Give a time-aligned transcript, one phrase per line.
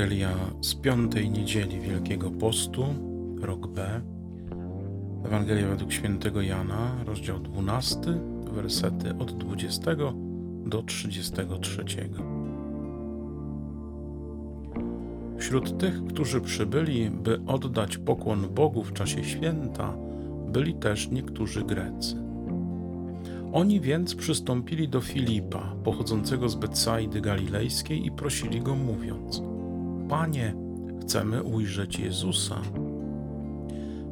[0.00, 2.84] Ewangelia z piątej niedzieli Wielkiego Postu,
[3.40, 4.00] rok B.
[5.24, 7.98] Ewangelia według świętego Jana, rozdział 12,
[8.52, 9.90] wersety od 20
[10.66, 11.84] do 33.
[15.38, 19.96] Wśród tych, którzy przybyli, by oddać pokłon Bogu w czasie święta,
[20.52, 22.16] byli też niektórzy Grecy.
[23.52, 29.49] Oni więc przystąpili do Filipa, pochodzącego z Betsaidy Galilejskiej, i prosili go, mówiąc:
[30.10, 30.54] Panie,
[31.00, 32.56] chcemy ujrzeć Jezusa.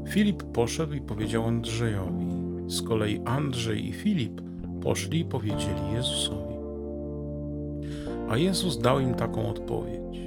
[0.08, 2.26] Filip poszedł i powiedział Andrzejowi.
[2.66, 4.40] Z kolei Andrzej i Filip
[4.82, 6.54] poszli i powiedzieli Jezusowi.
[8.28, 10.18] A Jezus dał im taką odpowiedź: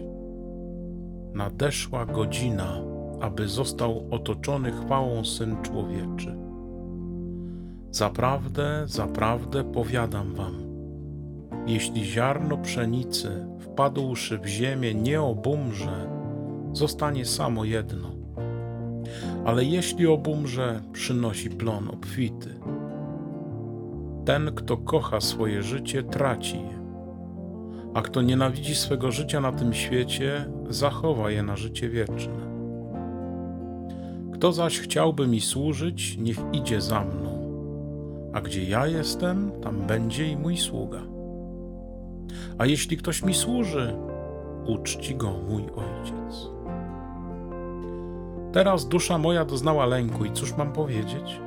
[1.34, 2.82] Nadeszła godzina,
[3.22, 6.38] aby został otoczony chwałą syn człowieczy.
[7.92, 10.71] Zaprawdę, zaprawdę powiadam wam,
[11.68, 16.10] jeśli ziarno pszenicy wpadłszy w ziemię nie obumrze,
[16.74, 18.12] zostanie samo jedno.
[19.46, 22.60] Ale jeśli obumrze, przynosi plon obfity.
[24.26, 26.82] Ten, kto kocha swoje życie, traci je,
[27.94, 32.52] a kto nienawidzi swego życia na tym świecie, zachowa je na życie wieczne.
[34.34, 37.42] Kto zaś chciałby mi służyć, niech idzie za mną
[38.34, 41.02] a gdzie ja jestem, tam będzie i mój sługa.
[42.58, 43.96] A jeśli ktoś mi służy,
[44.66, 46.50] uczci go mój ojciec.
[48.54, 51.42] Teraz dusza moja doznała lęku i cóż mam powiedzieć?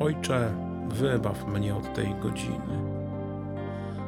[0.00, 0.52] Ojcze,
[0.88, 2.78] wybaw mnie od tej godziny.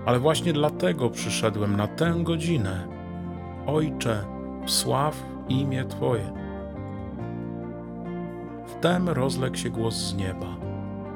[0.07, 2.89] Ale właśnie dlatego przyszedłem na tę godzinę.
[3.67, 4.25] Ojcze,
[4.67, 6.33] wsław imię Twoje.
[8.67, 10.61] Wtem rozległ się głos z nieba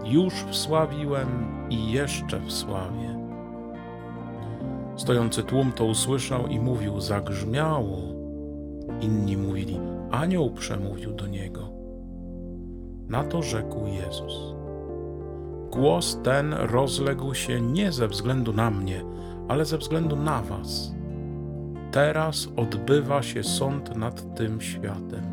[0.05, 1.29] już wsławiłem
[1.71, 3.24] i jeszcze wsławię.
[4.97, 7.99] Stojący tłum to usłyszał i mówił: Zagrzmiało.
[9.01, 11.71] Inni mówili: Anioł przemówił do niego.
[13.09, 14.55] Na to rzekł Jezus:
[15.71, 19.05] Głos ten rozległ się nie ze względu na mnie,
[19.49, 20.95] ale ze względu na Was.
[21.91, 25.25] Teraz odbywa się sąd nad tym światem.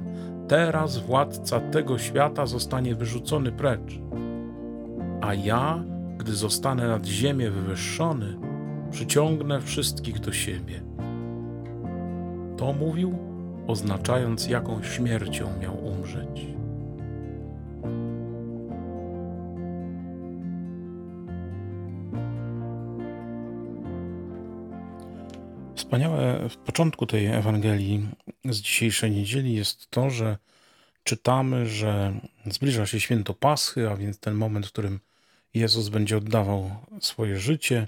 [0.47, 4.01] Teraz władca tego świata zostanie wyrzucony precz
[5.21, 5.83] a ja,
[6.17, 8.37] gdy zostanę nad ziemię wywyższony,
[8.91, 10.81] przyciągnę wszystkich do siebie.
[12.57, 13.17] To mówił,
[13.67, 16.47] oznaczając, jaką śmiercią miał umrzeć.
[25.75, 28.09] Wspaniałe w początku tej Ewangelii
[28.45, 30.37] z dzisiejszej niedzieli jest to, że
[31.03, 32.13] czytamy, że
[32.45, 34.99] zbliża się święto Paschy, a więc ten moment, w którym
[35.53, 37.87] Jezus będzie oddawał swoje życie,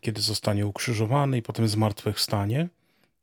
[0.00, 2.68] kiedy zostanie ukrzyżowany i potem zmartwychwstanie.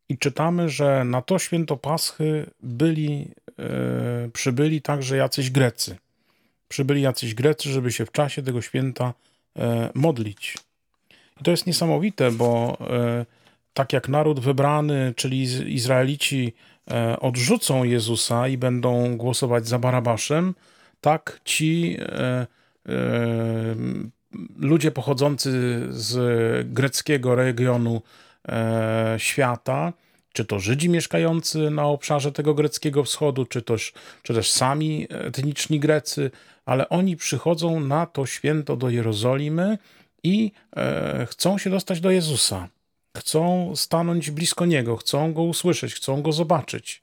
[0.10, 5.98] I czytamy, że na to święto Paschy byli, e, przybyli także jacyś Grecy.
[6.68, 9.14] Przybyli jacyś Grecy, żeby się w czasie tego święta
[9.56, 10.58] e, modlić.
[11.42, 12.78] I to jest niesamowite, bo
[13.74, 15.42] tak jak naród wybrany, czyli
[15.76, 16.54] Izraelici,
[17.20, 20.56] odrzucą Jezusa i będą głosować za Barabaszem,
[21.02, 21.98] tak ci
[24.60, 25.52] ludzie pochodzący
[25.90, 28.02] z greckiego regionu
[28.48, 29.94] e, świata,
[30.34, 33.94] czy to Żydzi mieszkający na obszarze tego greckiego wschodu, czy też,
[34.24, 36.32] czy też sami etniczni Grecy,
[36.66, 39.78] ale oni przychodzą na to święto do Jerozolimy
[40.24, 42.68] i e, chcą się dostać do Jezusa.
[43.18, 47.02] Chcą stanąć blisko Niego, chcą Go usłyszeć, chcą Go zobaczyć.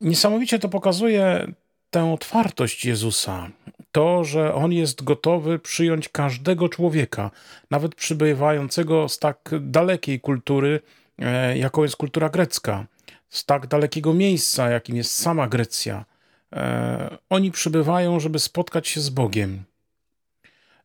[0.00, 1.52] Niesamowicie to pokazuje
[1.92, 3.50] tę otwartość Jezusa,
[3.92, 7.30] to, że On jest gotowy przyjąć każdego człowieka,
[7.70, 10.80] nawet przybywającego z tak dalekiej kultury,
[11.18, 12.86] e, jaką jest kultura grecka,
[13.28, 16.04] z tak dalekiego miejsca, jakim jest sama Grecja.
[16.52, 19.64] E, oni przybywają, żeby spotkać się z Bogiem.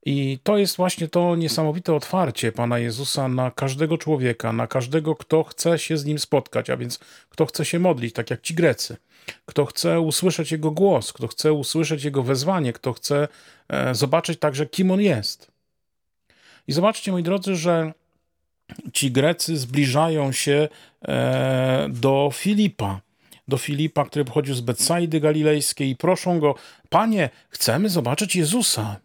[0.05, 5.43] I to jest właśnie to niesamowite otwarcie Pana Jezusa na każdego człowieka, na każdego, kto
[5.43, 6.99] chce się z Nim spotkać, a więc
[7.29, 8.97] kto chce się modlić, tak jak ci Grecy
[9.45, 13.27] kto chce usłyszeć Jego głos, kto chce usłyszeć Jego wezwanie, kto chce
[13.69, 15.51] e, zobaczyć także, kim On jest.
[16.67, 17.93] I zobaczcie, moi drodzy, że
[18.93, 20.67] ci Grecy zbliżają się
[21.07, 23.01] e, do Filipa,
[23.47, 26.55] do Filipa, który pochodził z Betsaidy Galilejskiej i proszą go,
[26.89, 28.99] Panie, chcemy zobaczyć Jezusa.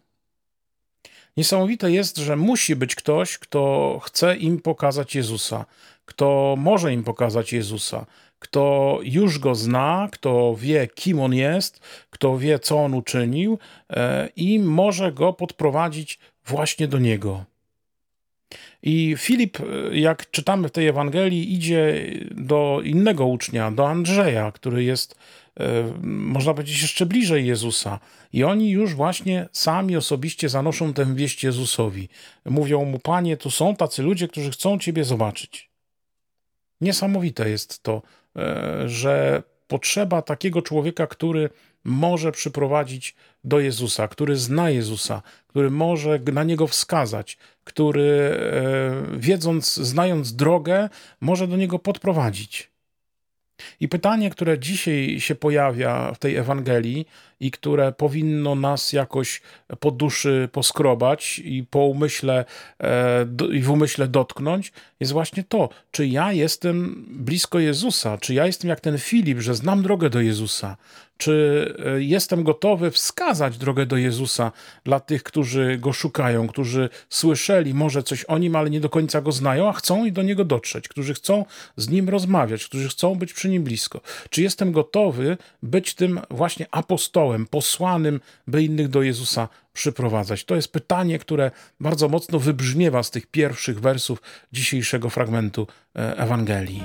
[1.37, 5.65] Niesamowite jest, że musi być ktoś, kto chce im pokazać Jezusa,
[6.05, 8.05] kto może im pokazać Jezusa,
[8.43, 11.79] kto już go zna, kto wie, kim on jest,
[12.09, 13.59] kto wie, co on uczynił
[13.89, 17.45] e, i może go podprowadzić właśnie do niego.
[18.83, 19.57] I Filip,
[19.91, 25.15] jak czytamy w tej Ewangelii, idzie do innego ucznia, do Andrzeja, który jest,
[25.59, 27.99] e, można powiedzieć, jeszcze bliżej Jezusa.
[28.33, 32.09] I oni już właśnie sami osobiście zanoszą tę wieść Jezusowi.
[32.45, 35.73] Mówią mu, panie, tu są tacy ludzie, którzy chcą Ciebie zobaczyć.
[36.81, 38.22] Niesamowite jest to, e,
[38.85, 41.49] że potrzeba takiego człowieka, który
[41.83, 49.75] może przyprowadzić do Jezusa, który zna Jezusa, który może na niego wskazać, który e, wiedząc,
[49.75, 50.89] znając drogę,
[51.21, 52.73] może do niego podprowadzić.
[53.79, 57.07] I pytanie, które dzisiaj się pojawia w tej Ewangelii
[57.43, 59.41] i które powinno nas jakoś
[59.79, 62.45] po duszy poskrobać i po umyśle
[62.79, 68.45] e, i w umyśle dotknąć, jest właśnie to, czy ja jestem blisko Jezusa, czy ja
[68.45, 70.77] jestem jak ten Filip, że znam drogę do Jezusa,
[71.17, 74.51] czy e, jestem gotowy wskazać drogę do Jezusa
[74.83, 79.21] dla tych, którzy go szukają, którzy słyszeli może coś o nim, ale nie do końca
[79.21, 81.45] go znają, a chcą i do niego dotrzeć, którzy chcą
[81.77, 84.01] z nim rozmawiać, którzy chcą być przy nim blisko?
[84.29, 90.45] Czy jestem gotowy być tym właśnie apostołem, posłanym, by innych do Jezusa przyprowadzać?
[90.45, 94.21] To jest pytanie, które bardzo mocno wybrzmiewa z tych pierwszych wersów
[94.51, 96.83] dzisiejszego fragmentu e, Ewangelii.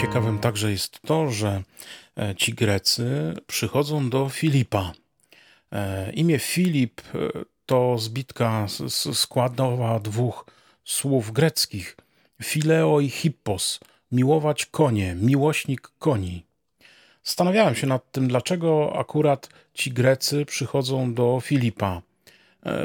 [0.00, 1.62] Ciekawym także jest to, że
[2.18, 4.92] e, ci Grecy przychodzą do Filipa.
[5.72, 7.00] E, imię Filip
[7.66, 8.66] to zbitka
[9.12, 10.46] składowa dwóch
[10.84, 11.96] słów greckich:
[12.42, 13.80] fileo i hippos,
[14.12, 16.44] miłować konie, miłośnik koni.
[17.24, 22.02] Zastanawiałem się nad tym, dlaczego akurat ci Grecy przychodzą do Filipa.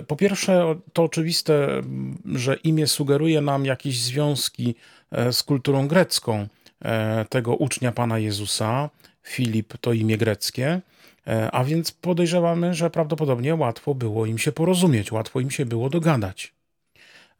[0.07, 1.81] Po pierwsze, to oczywiste,
[2.25, 4.75] że imię sugeruje nam jakieś związki
[5.31, 6.47] z kulturą grecką.
[6.85, 8.89] E, tego ucznia Pana Jezusa.
[9.23, 10.81] Filip to imię greckie,
[11.27, 15.89] e, a więc podejrzewamy, że prawdopodobnie łatwo było im się porozumieć, łatwo im się było
[15.89, 16.53] dogadać.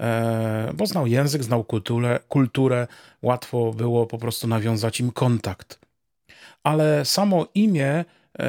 [0.01, 2.88] E, bo znał język, znał kulturę, kulturę,
[3.21, 5.79] łatwo było po prostu nawiązać im kontakt.
[6.63, 8.05] Ale samo imię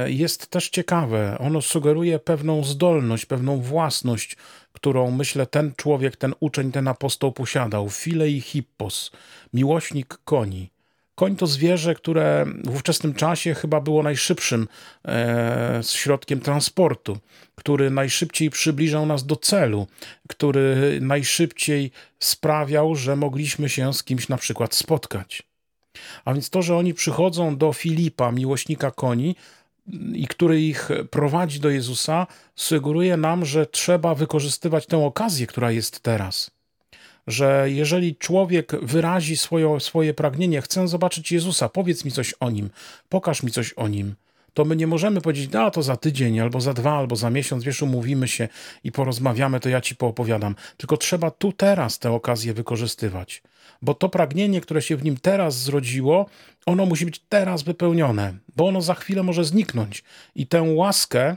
[0.07, 1.37] jest też ciekawe.
[1.39, 4.37] Ono sugeruje pewną zdolność, pewną własność,
[4.73, 7.91] którą myślę ten człowiek, ten uczeń, ten apostoł posiadał.
[7.91, 9.11] Filei hippos,
[9.53, 10.71] miłośnik koni.
[11.19, 14.69] Koń to zwierzę, które w ówczesnym czasie chyba było najszybszym
[15.05, 17.19] e, środkiem transportu,
[17.55, 19.87] który najszybciej przybliżał nas do celu,
[20.29, 25.43] który najszybciej sprawiał, że mogliśmy się z kimś na przykład spotkać.
[26.25, 29.37] A więc to, że oni przychodzą do Filipa, miłośnika koni,
[30.13, 32.27] i który ich prowadzi do Jezusa,
[32.57, 36.58] sugeruje nam, że trzeba wykorzystywać tę okazję, która jest teraz
[37.29, 42.71] że jeżeli człowiek wyrazi swoje, swoje pragnienie, chcę zobaczyć Jezusa, powiedz mi coś o nim,
[43.09, 44.15] pokaż mi coś o nim,
[44.55, 47.65] to my nie możemy powiedzieć, a to za tydzień, albo za dwa, albo za miesiąc,
[47.65, 48.49] wiesz, umówimy się
[48.85, 50.55] i porozmawiamy, to ja ci poopowiadam.
[50.77, 53.43] Tylko trzeba tu teraz tę okazję wykorzystywać,
[53.83, 56.27] bo to pragnienie, które się w nim teraz zrodziło,
[56.67, 60.05] ono musi być teraz wypełnione, bo ono za chwilę może zniknąć.
[60.35, 61.37] I tę łaskę,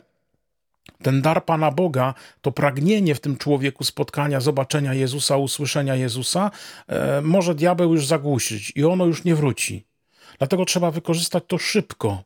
[1.03, 6.51] ten dar Pana Boga, to pragnienie w tym człowieku spotkania, zobaczenia Jezusa, usłyszenia Jezusa,
[6.87, 9.85] e, może diabeł już zagłuszyć i ono już nie wróci.
[10.37, 12.23] Dlatego trzeba wykorzystać to szybko.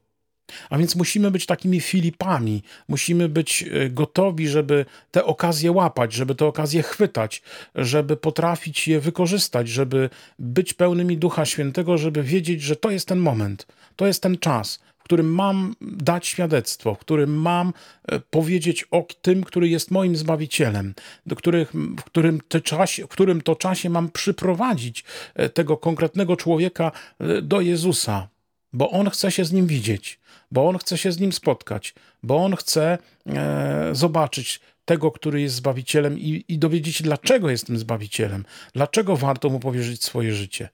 [0.69, 6.35] A więc musimy być takimi Filipami, musimy być e, gotowi, żeby te okazje łapać, żeby
[6.35, 7.41] te okazje chwytać,
[7.75, 10.09] żeby potrafić je wykorzystać, żeby
[10.39, 14.79] być pełnymi Ducha Świętego, żeby wiedzieć, że to jest ten moment, to jest ten czas,
[15.05, 17.73] którym mam dać świadectwo, w którym mam
[18.07, 20.93] e, powiedzieć o tym, który jest moim Zbawicielem,
[21.25, 25.03] do których, w, którym te czasie, w którym to czasie mam przyprowadzić
[25.35, 28.27] e, tego konkretnego człowieka e, do Jezusa,
[28.73, 30.19] bo On chce się z nim widzieć,
[30.51, 31.93] bo On chce się z nim spotkać,
[32.23, 32.97] bo On chce
[33.27, 39.17] e, zobaczyć tego, który jest Zbawicielem i, i dowiedzieć się, dlaczego jest tym Zbawicielem, dlaczego
[39.17, 40.69] warto mu powierzyć swoje życie.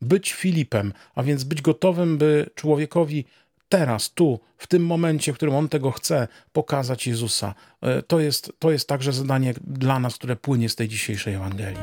[0.00, 3.24] Być Filipem, a więc być gotowym, by człowiekowi
[3.68, 7.54] teraz, tu, w tym momencie, w którym On tego chce, pokazać Jezusa.
[7.80, 11.82] E, to jest, to jest także zadanie dla nas, które płynie z tej dzisiejszej Ewangelii.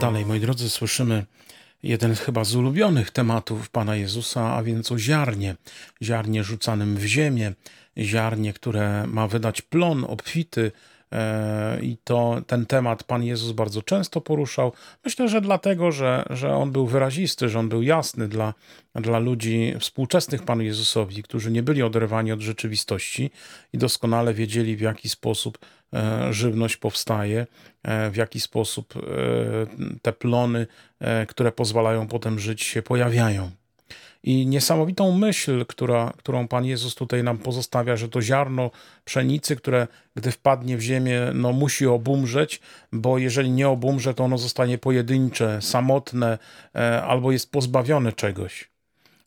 [0.00, 1.26] Dalej, moi drodzy, słyszymy
[1.82, 5.56] jeden chyba z ulubionych tematów Pana Jezusa, a więc o ziarnie.
[6.02, 7.52] Ziarnie rzucanym w ziemię,
[7.98, 10.72] ziarnie, które ma wydać plon obfity,
[11.82, 14.72] I to ten temat Pan Jezus bardzo często poruszał.
[15.04, 18.54] Myślę, że dlatego, że, że on był wyrazisty, że on był jasny dla,
[18.94, 23.30] dla ludzi współczesnych Panu Jezusowi, którzy nie byli oderwani od rzeczywistości
[23.72, 25.58] i doskonale wiedzieli, w jaki sposób
[25.92, 27.46] e, żywność powstaje,
[27.82, 28.94] e, w jaki sposób
[30.02, 30.66] te plony,
[31.28, 33.50] które pozwalają potem żyć, się pojawiają.
[34.26, 38.70] I niesamowitą myśl, która, którą Pan Jezus tutaj nam pozostawia, że to ziarno
[39.04, 42.60] pszenicy, które gdy wpadnie w ziemię, no musi obumrzeć,
[42.92, 46.38] bo jeżeli nie obumrze, to ono zostanie pojedyncze, samotne
[46.74, 48.70] e, albo jest pozbawione czegoś.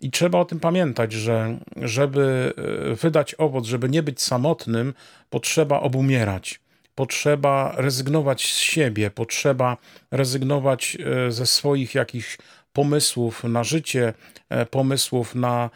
[0.02, 2.54] I trzeba o tym pamiętać, że żeby
[2.92, 4.94] e, wydać owoc, żeby nie być samotnym,
[5.30, 6.60] potrzeba obumierać.
[6.96, 9.78] Potrzeba rezygnować z siebie, potrzeba
[10.12, 12.38] rezygnować e, ze swoich jakichś
[12.78, 14.14] pomysłów na życie,
[14.50, 15.70] e, pomysłów na,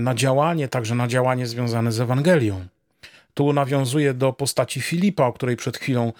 [0.00, 2.66] na działanie, także na działanie związane z Ewangelią.
[3.34, 6.12] Tu nawiązuje do postaci Filipa, o której przed chwilą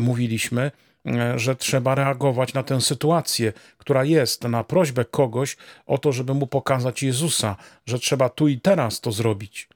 [0.00, 0.70] mówiliśmy
[1.06, 5.56] E, że trzeba reagować na tę sytuację, która jest, na prośbę kogoś
[5.86, 7.56] o to, żeby mu pokazać Jezusa,
[7.86, 9.68] że trzeba tu i teraz to zrobić.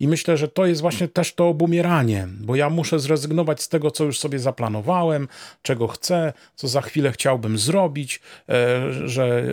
[0.00, 3.90] I myślę, że to jest właśnie też to obumieranie, bo ja muszę zrezygnować z tego,
[3.90, 5.28] co już sobie zaplanowałem,
[5.62, 9.44] czego chcę, co za chwilę chciałbym zrobić, e, że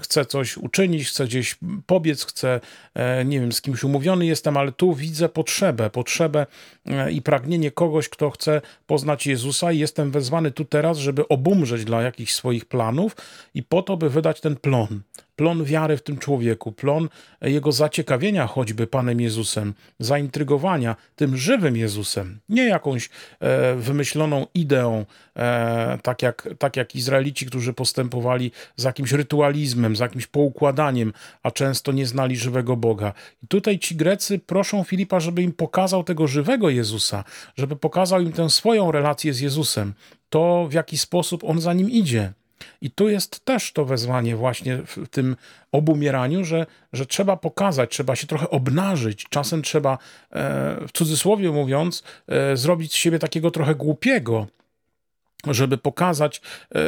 [0.00, 2.60] chcę coś uczynić, chcę gdzieś pobiec, chcę,
[2.94, 6.46] e, nie wiem, z kimś umówiony jestem, ale tu widzę potrzebę, potrzebę
[6.86, 11.84] e, i pragnienie kogoś, kto chce poznać Jezusa i jestem wezwany tu teraz, żeby obumrzeć
[11.84, 13.16] dla jakichś swoich planów
[13.54, 15.00] i po to, by wydać ten plon
[15.36, 17.08] plon wiary w tym człowieku, plon
[17.40, 23.10] jego zaciekawienia choćby Panem Jezusem, zaintrygowania tym żywym Jezusem, nie jakąś
[23.40, 29.98] e, wymyśloną ideą, e, tak, jak, tak jak Izraelici, którzy postępowali z jakimś rytualizmem, z
[29.98, 31.12] jakimś poukładaniem,
[31.42, 33.12] a często nie znali żywego Boga.
[33.42, 37.24] I tutaj ci Grecy proszą Filipa, żeby im pokazał tego żywego Jezusa,
[37.56, 39.94] żeby pokazał im tę swoją relację z Jezusem,
[40.28, 42.32] to w jaki sposób on za nim idzie.
[42.80, 45.36] I tu jest też to wezwanie właśnie w tym
[45.72, 49.26] obumieraniu, że, że trzeba pokazać, trzeba się trochę obnażyć.
[49.30, 49.96] Czasem trzeba, e,
[50.88, 54.46] w cudzysłowie mówiąc, e, zrobić z siebie takiego trochę głupiego,
[55.50, 56.40] żeby pokazać
[56.74, 56.80] e,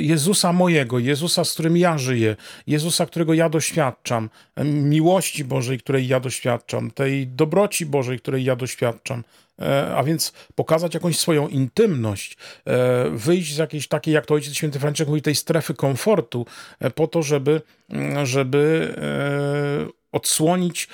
[0.00, 4.30] Jezusa mojego, Jezusa, z którym ja żyję, Jezusa, którego ja doświadczam,
[4.64, 9.24] miłości Bożej, której ja doświadczam, tej dobroci Bożej, której ja doświadczam.
[9.62, 14.54] E, a więc pokazać jakąś swoją intymność, e, wyjść z jakiejś takiej, jak to Ojciec
[14.54, 16.46] Święty Franciszek mówi, tej strefy komfortu,
[16.94, 18.94] po to, żeby, mm, żeby
[20.14, 20.88] odsłonić,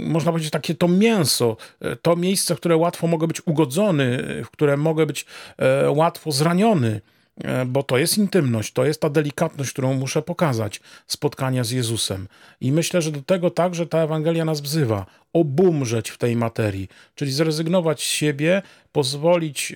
[0.00, 4.50] można powiedzieć, takie to mięso, e, to miejsce, w które łatwo mogę być ugodzony, w
[4.50, 5.26] które mogę być
[5.58, 7.00] e, łatwo zraniony.
[7.44, 12.28] E, bo to jest intymność, to jest ta delikatność, którą muszę pokazać, spotkania z Jezusem.
[12.60, 17.32] I myślę, że do tego także ta Ewangelia nas wzywa, obumrzeć w tej materii, czyli
[17.32, 18.62] zrezygnować z siebie,
[18.94, 19.74] pozwolić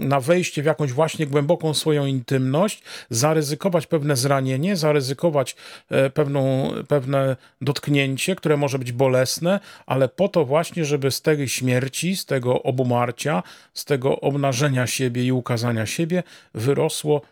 [0.00, 5.56] na wejście w jakąś właśnie głęboką swoją intymność, zaryzykować pewne zranienie, zaryzykować
[5.90, 11.48] e, pewną, pewne dotknięcie, które może być bolesne, ale po to właśnie, żeby z tej
[11.48, 13.42] śmierci, z tego obumarcia,
[13.74, 16.22] z tego obnażenia siebie i ukazania siebie
[16.54, 17.22] wyrosło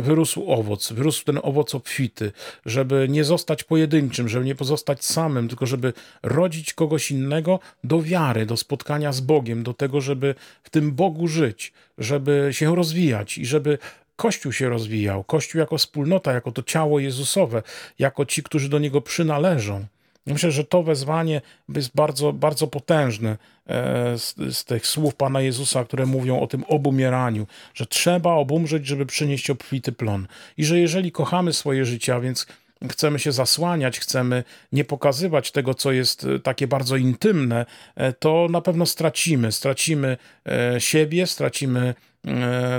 [0.00, 2.32] wyrósł owoc, wyrósł ten owoc obfity,
[2.66, 5.92] żeby nie zostać pojedynczym, żeby nie pozostać samym, tylko żeby
[6.22, 11.28] rodzić kogoś innego do wiary, do spotkania z Bogiem, do tego, żeby w tym Bogu
[11.28, 13.78] żyć, żeby się rozwijać i żeby
[14.16, 17.62] Kościół się rozwijał, Kościół jako wspólnota, jako to ciało Jezusowe,
[17.98, 19.86] jako ci, którzy do niego przynależą.
[20.32, 23.30] Myślę, że to wezwanie jest bardzo, bardzo potężne
[23.66, 28.86] e, z, z, tych słów Pana Jezusa, które mówią o tym obumieraniu, że trzeba obumrzeć,
[28.86, 30.26] żeby przynieść obfity plon.
[30.56, 32.46] I że jeżeli kochamy swoje życie, a więc
[32.90, 38.46] chcemy się zasłaniać, chcemy nie pokazywać tego, co jest e, takie bardzo intymne, e, to
[38.50, 39.52] na pewno stracimy.
[39.52, 40.16] Stracimy
[40.78, 41.94] siebie, stracimy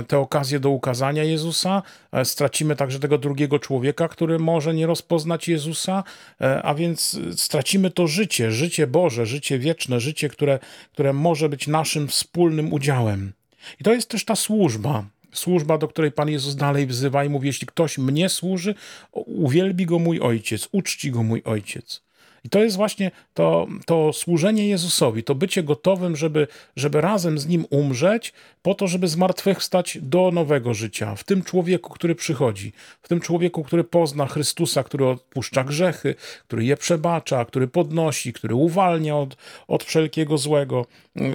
[0.08, 1.82] tę okazję do ukazania Jezusa,
[2.12, 6.04] e, stracimy także tego drugiego człowieka, który może nie rozpoznać Jezusa,
[6.40, 10.58] e, a więc stracimy to życie, życie Boże, życie wieczne, życie, które,
[10.92, 13.32] które może być naszym wspólnym udziałem.
[13.80, 17.46] I to jest też ta służba, służba, do której Pan Jezus dalej wzywa i mówi:
[17.46, 18.74] Jeśli ktoś mnie służy,
[19.12, 22.02] uwielbi go mój ojciec, uczci go mój ojciec.
[22.44, 26.46] I to jest właśnie to, to służenie Jezusowi, to bycie gotowym, żeby,
[26.76, 28.32] żeby razem z Nim umrzeć,
[28.62, 31.14] po to, żeby zmartwychwstać do nowego życia.
[31.14, 32.72] W tym człowieku, który przychodzi,
[33.02, 36.14] w tym człowieku, który pozna Chrystusa, który odpuszcza grzechy,
[36.46, 39.36] który je przebacza, który podnosi, który uwalnia od,
[39.68, 40.86] od wszelkiego złego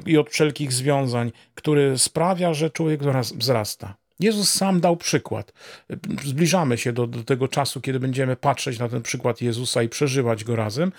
[0.06, 3.02] i od wszelkich związań, który sprawia, że człowiek
[3.38, 4.07] wzrasta.
[4.20, 5.54] Jezus sam dał przykład.
[6.26, 10.44] Zbliżamy się do, do, tego czasu, kiedy będziemy patrzeć na ten przykład Jezusa i przeżywać
[10.44, 10.92] go razem.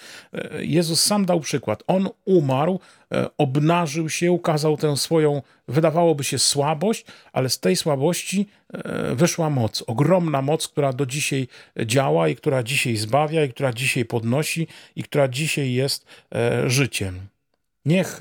[0.59, 1.83] Jezus sam dał przykład.
[1.87, 2.81] On umarł,
[3.13, 9.51] e, obnażył się, ukazał tę swoją, wydawałoby się, słabość, ale z tej słabości e, wyszła
[9.51, 9.85] moc.
[9.87, 11.49] Ogromna moc, która do dzisiaj
[11.87, 17.21] działa i która dzisiaj zbawia, i która dzisiaj podnosi, i która dzisiaj jest e, życiem.
[17.89, 18.21] Niech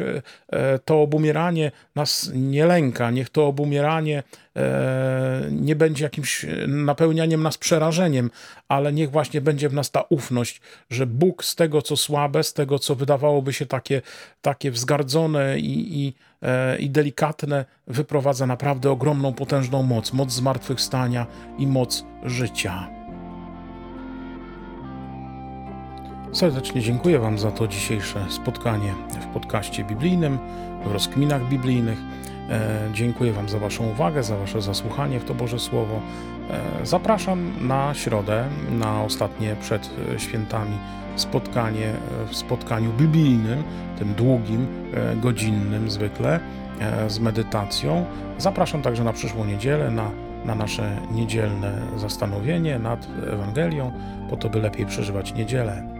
[0.49, 4.23] e, to obumieranie nas nie lęka, niech to obumieranie
[4.55, 8.31] e, nie będzie jakimś napełnianiem nas przerażeniem,
[8.67, 12.53] ale niech właśnie będzie w nas ta ufność, że Bóg z tego, co słabe, z
[12.53, 14.01] tego, co wydawałoby się takie,
[14.41, 21.67] takie wzgardzone i, i, e, i delikatne, wyprowadza naprawdę ogromną, potężną moc, moc zmartwychwstania i
[21.67, 22.96] moc życia.
[26.31, 30.39] Serdecznie dziękuję Wam za to dzisiejsze spotkanie w podcaście biblijnym,
[30.85, 31.97] w rozkminach biblijnych.
[32.49, 36.01] E, dziękuję Wam za Waszą uwagę, za Wasze zasłuchanie w to Boże Słowo.
[36.49, 40.77] E, zapraszam na środę, na ostatnie przed świętami
[41.15, 41.93] spotkanie
[42.29, 43.63] w spotkaniu biblijnym,
[43.99, 46.39] tym długim, e, godzinnym zwykle,
[47.07, 48.05] z medytacją.
[48.37, 50.11] Zapraszam także na przyszłą niedzielę, na,
[50.45, 53.91] na nasze niedzielne zastanowienie nad Ewangelią,
[54.29, 55.96] po to, by lepiej przeżywać niedzielę.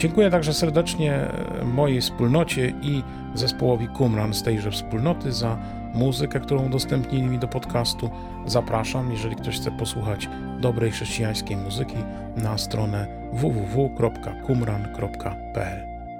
[0.00, 1.28] Dziękuję także serdecznie
[1.64, 3.02] mojej wspólnocie i
[3.34, 5.58] zespołowi Kumran z tejże wspólnoty za
[5.94, 8.10] muzykę, którą udostępnili mi do podcastu.
[8.46, 10.28] Zapraszam, jeżeli ktoś chce posłuchać
[10.60, 11.96] dobrej chrześcijańskiej muzyki,
[12.36, 14.40] na stronę www.kumran.pl.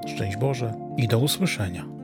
[0.07, 2.00] Szczęść Boże i do usłyszenia.